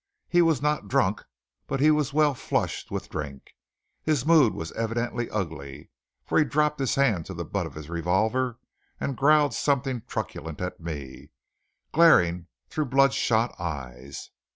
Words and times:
He 0.27 0.41
was 0.41 0.63
not 0.63 0.87
drunk, 0.87 1.23
but 1.67 1.79
he 1.79 1.91
was 1.91 2.11
well 2.11 2.33
flushed 2.33 2.89
with 2.89 3.07
drink. 3.07 3.53
His 4.01 4.25
mood 4.25 4.55
was 4.55 4.71
evidently 4.71 5.29
ugly, 5.29 5.91
for 6.25 6.39
he 6.39 6.43
dropped 6.43 6.79
his 6.79 6.95
hand 6.95 7.27
to 7.27 7.35
the 7.35 7.45
butt 7.45 7.67
of 7.67 7.75
his 7.75 7.87
revolver, 7.87 8.57
and 8.99 9.15
growled 9.15 9.53
something 9.53 10.01
truculent 10.07 10.59
at 10.59 10.79
me, 10.79 11.29
glaring 11.91 12.47
through 12.67 12.85
bloodshot 12.85 13.53
eyes. 13.59 14.31